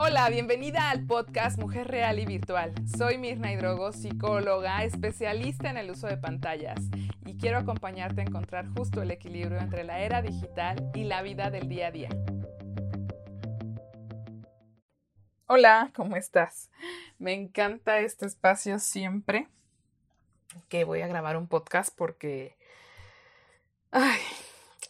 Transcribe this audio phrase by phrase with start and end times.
[0.00, 2.72] Hola, bienvenida al podcast Mujer Real y Virtual.
[2.96, 6.78] Soy Mirna Hidrogo, psicóloga, especialista en el uso de pantallas
[7.26, 11.50] y quiero acompañarte a encontrar justo el equilibrio entre la era digital y la vida
[11.50, 12.10] del día a día.
[15.46, 16.70] Hola, ¿cómo estás?
[17.18, 19.48] Me encanta este espacio siempre
[20.68, 22.56] que voy a grabar un podcast porque...
[23.90, 24.20] Ay,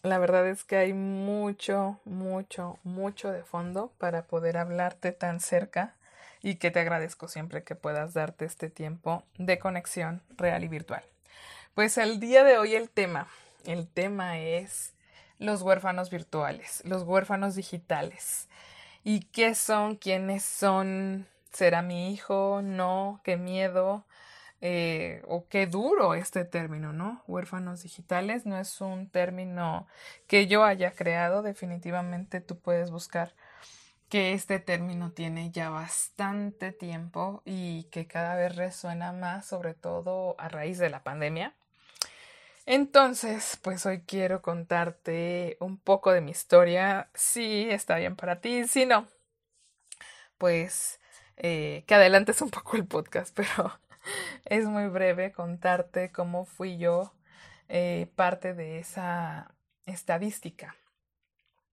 [0.09, 5.95] la verdad es que hay mucho, mucho, mucho de fondo para poder hablarte tan cerca
[6.43, 11.03] y que te agradezco siempre que puedas darte este tiempo de conexión real y virtual.
[11.75, 13.29] Pues el día de hoy el tema,
[13.65, 14.95] el tema es
[15.39, 18.49] los huérfanos virtuales, los huérfanos digitales.
[19.05, 19.97] ¿Y qué son?
[19.97, 21.27] ¿Quiénes son?
[21.53, 22.61] ¿Será mi hijo?
[22.63, 23.21] ¿No?
[23.25, 24.05] ¿Qué miedo?
[24.61, 27.23] Eh, o qué duro este término, ¿no?
[27.29, 29.87] Huérfanos digitales no es un término
[30.27, 33.35] que yo haya creado, definitivamente tú puedes buscar
[34.09, 40.35] que este término tiene ya bastante tiempo y que cada vez resuena más, sobre todo
[40.39, 41.55] a raíz de la pandemia.
[42.67, 47.09] Entonces, pues hoy quiero contarte un poco de mi historia.
[47.15, 49.07] Si está bien para ti, si no,
[50.39, 51.01] pues
[51.37, 53.79] eh, que adelantes un poco el podcast, pero
[54.45, 57.15] es muy breve contarte cómo fui yo
[57.69, 59.55] eh, parte de esa
[59.87, 60.77] estadística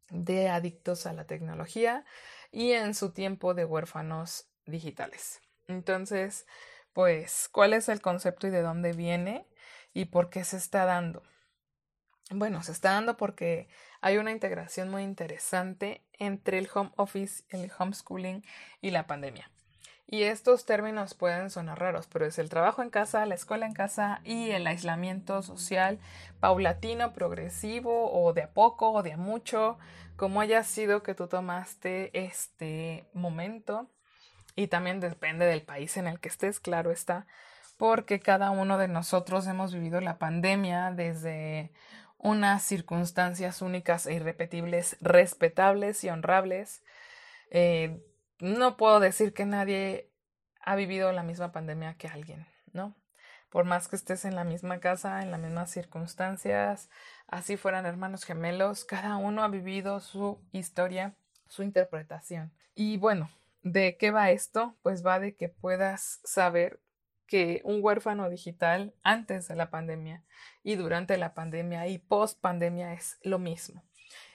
[0.09, 2.06] de adictos a la tecnología
[2.52, 5.41] y en su tiempo de huérfanos digitales.
[5.67, 6.45] Entonces,
[6.94, 9.47] pues, ¿cuál es el concepto y de dónde viene
[9.94, 11.23] y por qué se está dando?
[12.31, 13.67] Bueno, se está dando porque
[14.02, 18.44] hay una integración muy interesante entre el home office, el homeschooling
[18.81, 19.52] y la pandemia.
[20.08, 23.73] Y estos términos pueden sonar raros, pero es el trabajo en casa, la escuela en
[23.73, 26.00] casa y el aislamiento social
[26.39, 29.80] paulatino, progresivo o de a poco o de a mucho,
[30.16, 33.89] como haya sido que tú tomaste este momento.
[34.56, 37.25] Y también depende del país en el que estés, claro está,
[37.78, 41.72] porque cada uno de nosotros hemos vivido la pandemia desde
[42.19, 46.84] unas circunstancias únicas e irrepetibles, respetables y honrables.
[47.50, 48.00] Eh,
[48.40, 50.12] no puedo decir que nadie
[50.59, 52.96] ha vivido la misma pandemia que alguien, ¿no?
[53.50, 56.90] Por más que estés en la misma casa, en las mismas circunstancias,
[57.28, 61.16] así fueran hermanos gemelos, cada uno ha vivido su historia,
[61.47, 62.51] su interpretación.
[62.73, 63.29] Y bueno,
[63.62, 64.75] ¿de qué va esto?
[64.81, 66.81] Pues va de que puedas saber
[67.28, 70.23] que un huérfano digital antes de la pandemia
[70.63, 73.84] y durante la pandemia y post pandemia es lo mismo.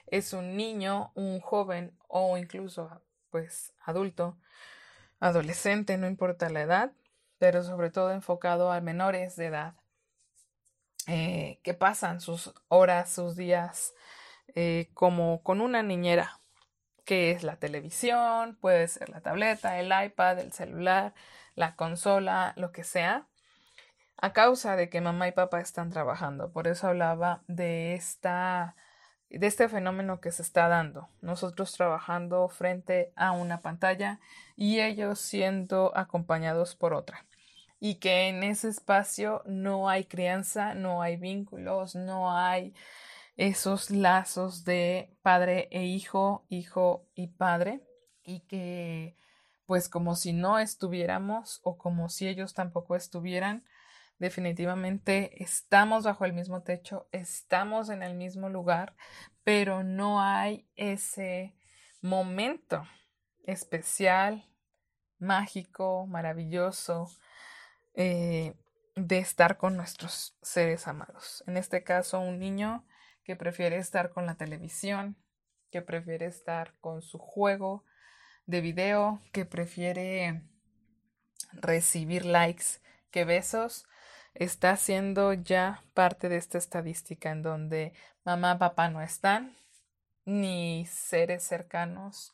[0.07, 3.01] Es un niño, un joven o incluso
[3.31, 4.37] pues adulto,
[5.19, 6.91] adolescente, no importa la edad,
[7.39, 9.73] pero sobre todo enfocado a menores de edad,
[11.07, 13.93] eh, que pasan sus horas, sus días
[14.53, 16.39] eh, como con una niñera,
[17.05, 21.13] que es la televisión, puede ser la tableta, el iPad, el celular,
[21.55, 23.27] la consola, lo que sea,
[24.17, 26.51] a causa de que mamá y papá están trabajando.
[26.51, 28.75] Por eso hablaba de esta
[29.37, 31.09] de este fenómeno que se está dando.
[31.21, 34.19] Nosotros trabajando frente a una pantalla
[34.55, 37.25] y ellos siendo acompañados por otra.
[37.79, 42.73] Y que en ese espacio no hay crianza, no hay vínculos, no hay
[43.37, 47.81] esos lazos de padre e hijo, hijo y padre.
[48.23, 49.17] Y que
[49.65, 53.63] pues como si no estuviéramos o como si ellos tampoco estuvieran,
[54.21, 58.95] definitivamente estamos bajo el mismo techo, estamos en el mismo lugar,
[59.43, 61.55] pero no hay ese
[62.01, 62.87] momento
[63.45, 64.47] especial,
[65.17, 67.09] mágico, maravilloso
[67.95, 68.53] eh,
[68.95, 71.43] de estar con nuestros seres amados.
[71.47, 72.85] En este caso, un niño
[73.23, 75.17] que prefiere estar con la televisión,
[75.71, 77.85] que prefiere estar con su juego
[78.45, 80.43] de video, que prefiere
[81.53, 83.87] recibir likes que besos
[84.33, 87.93] está siendo ya parte de esta estadística en donde
[88.23, 89.55] mamá, papá no están,
[90.25, 92.33] ni seres cercanos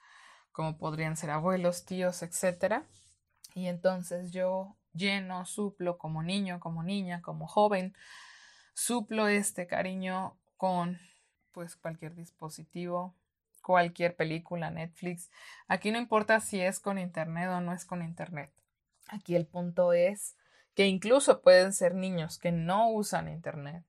[0.52, 2.84] como podrían ser abuelos, tíos, etc.
[3.54, 7.96] Y entonces yo lleno, suplo como niño, como niña, como joven,
[8.74, 11.00] suplo este cariño con
[11.52, 13.16] pues cualquier dispositivo,
[13.62, 15.30] cualquier película, Netflix.
[15.68, 18.52] Aquí no importa si es con internet o no es con internet.
[19.10, 20.36] Aquí el punto es
[20.78, 23.84] que incluso pueden ser niños que no usan Internet,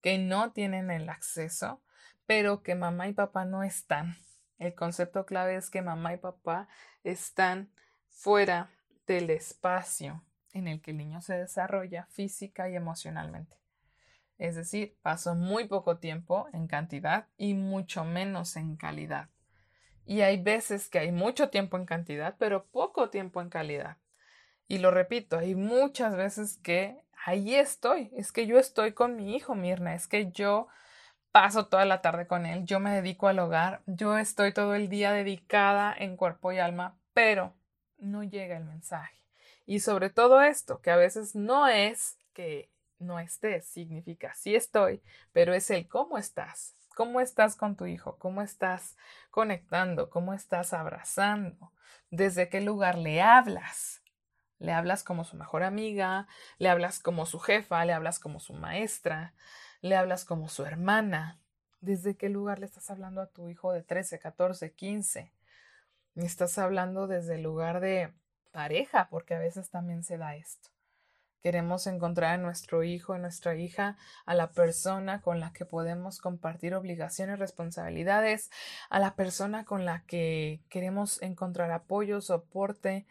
[0.00, 1.82] que no tienen el acceso,
[2.24, 4.16] pero que mamá y papá no están.
[4.58, 6.66] El concepto clave es que mamá y papá
[7.04, 7.70] están
[8.08, 8.70] fuera
[9.06, 13.58] del espacio en el que el niño se desarrolla física y emocionalmente.
[14.38, 19.28] Es decir, pasó muy poco tiempo en cantidad y mucho menos en calidad.
[20.06, 23.98] Y hay veces que hay mucho tiempo en cantidad, pero poco tiempo en calidad.
[24.70, 29.34] Y lo repito, hay muchas veces que ahí estoy, es que yo estoy con mi
[29.34, 30.68] hijo, Mirna, es que yo
[31.32, 34.88] paso toda la tarde con él, yo me dedico al hogar, yo estoy todo el
[34.88, 37.52] día dedicada en cuerpo y alma, pero
[37.98, 39.20] no llega el mensaje.
[39.66, 42.70] Y sobre todo esto, que a veces no es que
[43.00, 45.02] no estés, significa sí estoy,
[45.32, 48.96] pero es el cómo estás, cómo estás con tu hijo, cómo estás
[49.32, 51.72] conectando, cómo estás abrazando,
[52.12, 53.99] desde qué lugar le hablas.
[54.60, 56.28] Le hablas como su mejor amiga,
[56.58, 59.34] le hablas como su jefa, le hablas como su maestra,
[59.80, 61.40] le hablas como su hermana.
[61.80, 65.32] ¿Desde qué lugar le estás hablando a tu hijo de 13, 14, 15?
[66.16, 68.12] Estás hablando desde el lugar de
[68.52, 70.68] pareja, porque a veces también se da esto.
[71.42, 73.96] Queremos encontrar en nuestro hijo, en nuestra hija,
[74.26, 78.50] a la persona con la que podemos compartir obligaciones, responsabilidades,
[78.90, 83.06] a la persona con la que queremos encontrar apoyo, soporte,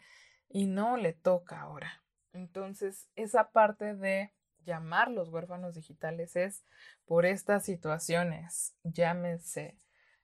[0.50, 2.02] y no le toca ahora.
[2.32, 4.32] Entonces, esa parte de
[4.64, 6.64] llamar los huérfanos digitales es
[7.06, 9.78] por estas situaciones, llámense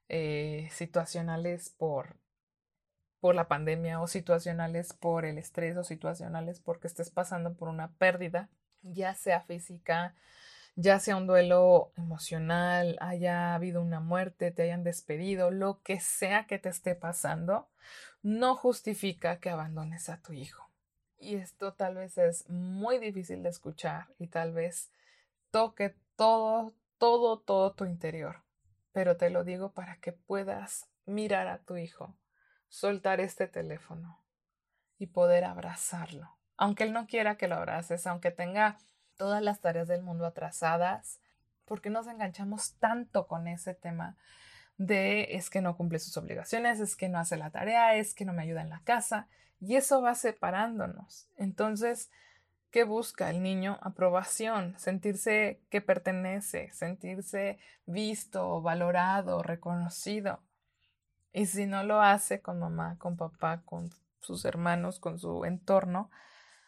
[0.09, 2.17] eh, situacionales por,
[3.21, 7.93] por la pandemia o situacionales por el estrés o situacionales porque estés pasando por una
[7.93, 8.51] pérdida,
[8.83, 10.15] ya sea física,
[10.77, 16.47] ya sea un duelo emocional, haya habido una muerte, te hayan despedido, lo que sea
[16.47, 17.69] que te esté pasando,
[18.23, 20.71] no justifica que abandones a tu hijo.
[21.19, 24.93] Y esto tal vez es muy difícil de escuchar y tal vez
[25.51, 28.43] toque todo, todo, todo tu interior.
[28.93, 32.15] Pero te lo digo para que puedas mirar a tu hijo,
[32.69, 34.23] soltar este teléfono
[34.99, 36.37] y poder abrazarlo.
[36.59, 38.79] Aunque él no quiera que lo abraces, aunque tenga
[39.17, 41.21] todas las tareas del mundo atrasadas,
[41.65, 44.17] porque nos enganchamos tanto con ese tema
[44.79, 48.25] de es que no cumple sus obligaciones, es que no hace la tarea, es que
[48.25, 49.29] no me ayuda en la casa,
[49.61, 51.29] y eso va separándonos.
[51.37, 52.11] Entonces,
[52.71, 53.79] ¿qué busca el niño?
[53.81, 60.41] Aprobación, sentirse que pertenece, sentirse visto, valorado, reconocido.
[61.33, 63.91] Y si no lo hace con mamá, con papá, con
[64.21, 66.11] sus hermanos, con su entorno,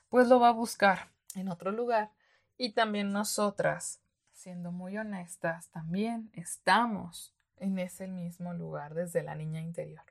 [0.09, 2.11] pues lo va a buscar en otro lugar.
[2.59, 4.01] Y también nosotras,
[4.33, 10.05] siendo muy honestas, también estamos en ese mismo lugar desde la niña interior.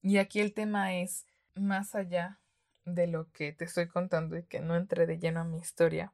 [0.00, 2.38] Y aquí el tema es más allá
[2.84, 6.12] de lo que te estoy contando y que no entré de lleno a mi historia.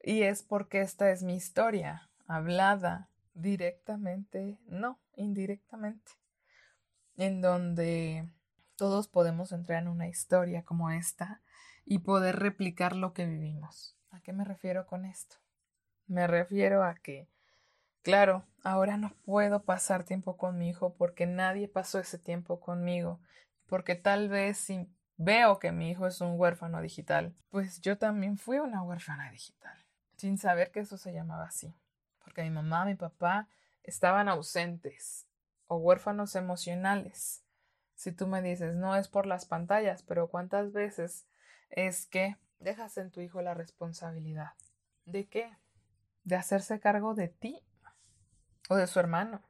[0.00, 6.12] Y es porque esta es mi historia, hablada directamente, no, indirectamente,
[7.16, 8.28] en donde
[8.76, 11.40] todos podemos entrar en una historia como esta
[11.84, 13.96] y poder replicar lo que vivimos.
[14.10, 15.36] ¿A qué me refiero con esto?
[16.06, 17.28] Me refiero a que,
[18.02, 23.20] claro, ahora no puedo pasar tiempo con mi hijo porque nadie pasó ese tiempo conmigo
[23.66, 28.36] porque tal vez si veo que mi hijo es un huérfano digital, pues yo también
[28.36, 29.76] fui una huérfana digital,
[30.16, 31.74] sin saber que eso se llamaba así,
[32.22, 33.48] porque mi mamá, mi papá
[33.82, 35.26] estaban ausentes
[35.66, 37.42] o huérfanos emocionales.
[37.94, 41.26] Si tú me dices, no es por las pantallas, pero ¿cuántas veces
[41.74, 44.52] es que dejas en tu hijo la responsabilidad?
[45.04, 45.56] ¿De qué?
[46.22, 47.62] De hacerse cargo de ti
[48.68, 49.42] o de su hermano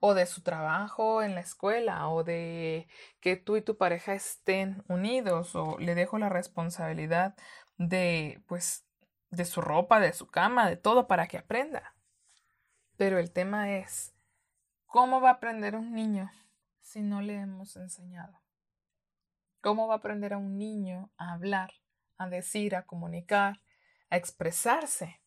[0.00, 2.88] o de su trabajo en la escuela o de
[3.20, 7.36] que tú y tu pareja estén unidos o le dejo la responsabilidad
[7.76, 8.86] de pues
[9.30, 11.94] de su ropa, de su cama, de todo para que aprenda.
[12.96, 14.14] Pero el tema es
[14.86, 16.30] ¿cómo va a aprender un niño
[16.80, 18.40] si no le hemos enseñado?
[19.60, 21.72] ¿Cómo va a aprender a un niño a hablar,
[22.16, 23.60] a decir, a comunicar,
[24.10, 25.20] a expresarse?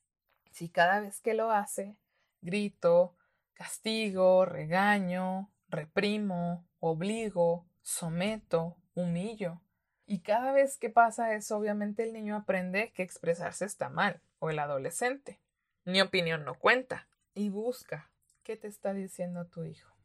[0.52, 1.98] Si cada vez que lo hace,
[2.42, 3.16] grito,
[3.62, 9.62] Castigo, regaño, reprimo, obligo, someto, humillo.
[10.08, 14.50] Y cada vez que pasa eso, obviamente el niño aprende que expresarse está mal, o
[14.50, 15.40] el adolescente.
[15.86, 17.08] Mi opinión no cuenta.
[17.36, 18.10] Y busca
[18.42, 19.96] qué te está diciendo tu hijo.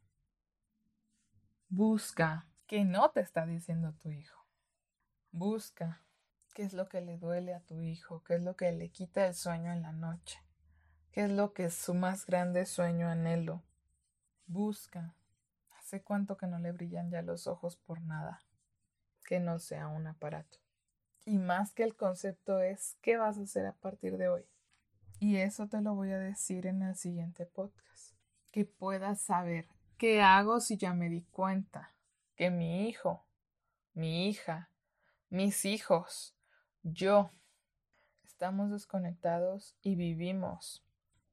[1.68, 4.44] Busca qué no te está diciendo tu hijo.
[5.30, 6.02] Busca
[6.54, 9.26] qué es lo que le duele a tu hijo, qué es lo que le quita
[9.26, 10.38] el sueño en la noche.
[11.12, 13.62] ¿Qué es lo que es su más grande sueño anhelo?
[14.46, 15.14] Busca.
[15.78, 18.42] Hace cuánto que no le brillan ya los ojos por nada,
[19.24, 20.58] que no sea un aparato.
[21.24, 24.46] Y más que el concepto es, ¿qué vas a hacer a partir de hoy?
[25.20, 28.14] Y eso te lo voy a decir en el siguiente podcast.
[28.50, 31.95] Que puedas saber qué hago si ya me di cuenta
[32.36, 33.26] que mi hijo,
[33.94, 34.70] mi hija,
[35.30, 36.36] mis hijos,
[36.82, 37.32] yo,
[38.24, 40.84] estamos desconectados y vivimos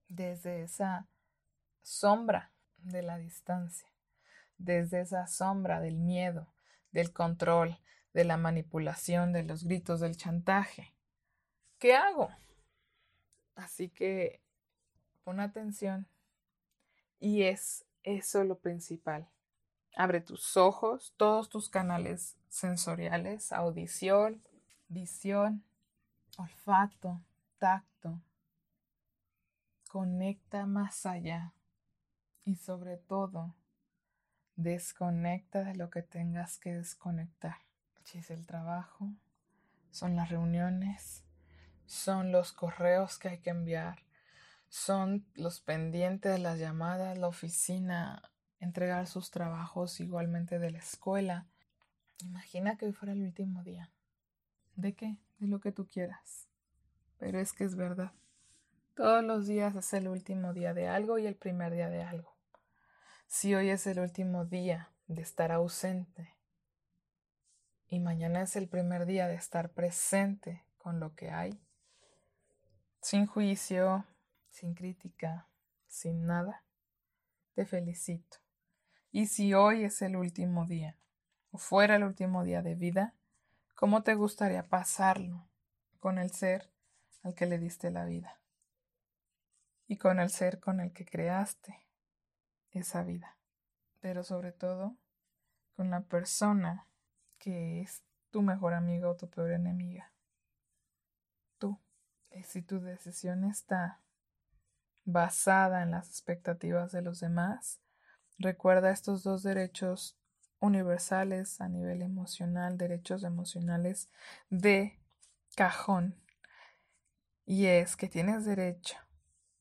[0.07, 1.07] desde esa
[1.81, 3.87] sombra de la distancia,
[4.57, 6.53] desde esa sombra del miedo,
[6.91, 7.77] del control,
[8.13, 10.93] de la manipulación, de los gritos, del chantaje.
[11.79, 12.29] ¿Qué hago?
[13.55, 14.41] Así que
[15.23, 16.07] pon atención
[17.19, 19.29] y es eso lo principal.
[19.95, 24.41] Abre tus ojos, todos tus canales sensoriales, audición,
[24.87, 25.63] visión,
[26.37, 27.21] olfato,
[27.59, 28.19] tacto.
[29.89, 31.53] Conecta más allá
[32.43, 33.53] y sobre todo
[34.55, 37.57] desconecta de lo que tengas que desconectar.
[38.03, 39.09] Si es el trabajo,
[39.91, 41.23] son las reuniones,
[41.85, 43.99] son los correos que hay que enviar,
[44.69, 48.32] son los pendientes las llamadas, la oficina,
[48.63, 51.45] entregar sus trabajos igualmente de la escuela.
[52.21, 53.91] Imagina que hoy fuera el último día.
[54.75, 55.17] ¿De qué?
[55.39, 56.47] De lo que tú quieras.
[57.17, 58.13] Pero es que es verdad.
[58.95, 62.35] Todos los días es el último día de algo y el primer día de algo.
[63.27, 66.35] Si hoy es el último día de estar ausente
[67.87, 71.59] y mañana es el primer día de estar presente con lo que hay,
[73.01, 74.05] sin juicio,
[74.49, 75.47] sin crítica,
[75.87, 76.63] sin nada,
[77.53, 78.42] te felicito.
[79.15, 80.97] Y si hoy es el último día,
[81.51, 83.13] o fuera el último día de vida,
[83.75, 85.47] ¿cómo te gustaría pasarlo
[85.99, 86.71] con el ser
[87.21, 88.41] al que le diste la vida?
[89.85, 91.85] Y con el ser con el que creaste
[92.71, 93.37] esa vida.
[93.99, 94.97] Pero sobre todo,
[95.75, 96.87] con la persona
[97.37, 98.01] que es
[98.31, 100.11] tu mejor amigo o tu peor enemiga.
[101.59, 101.79] Tú.
[102.31, 104.01] Y si tu decisión está
[105.05, 107.82] basada en las expectativas de los demás,
[108.37, 110.17] Recuerda estos dos derechos
[110.59, 114.09] universales a nivel emocional, derechos emocionales
[114.49, 114.99] de
[115.55, 116.15] cajón.
[117.45, 118.95] Y es que tienes derecho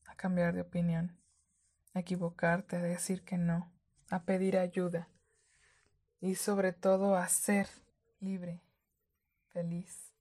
[0.05, 1.19] a cambiar de opinión,
[1.93, 3.71] a equivocarte, a decir que no,
[4.09, 5.09] a pedir ayuda
[6.21, 7.67] y sobre todo a ser
[8.21, 8.61] libre,
[9.49, 10.13] feliz,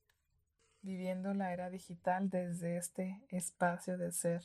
[0.80, 4.42] viviendo la era digital desde este espacio de ser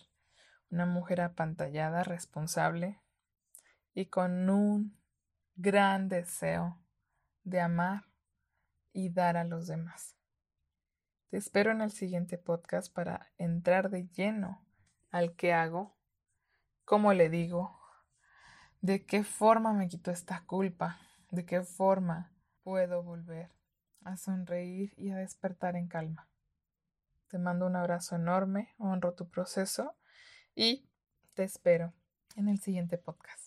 [0.70, 3.00] una mujer apantallada, responsable,
[3.98, 4.96] y con un
[5.56, 6.78] gran deseo
[7.44, 8.04] de amar
[8.94, 10.16] y dar a los demás.
[11.32, 14.64] Te espero en el siguiente podcast para entrar de lleno
[15.10, 15.98] al que hago,
[16.86, 17.76] cómo le digo,
[18.82, 21.00] de qué forma me quito esta culpa,
[21.32, 23.50] de qué forma puedo volver
[24.04, 26.30] a sonreír y a despertar en calma.
[27.30, 29.96] Te mando un abrazo enorme, honro tu proceso
[30.54, 30.88] y
[31.34, 31.96] te espero
[32.36, 33.47] en el siguiente podcast.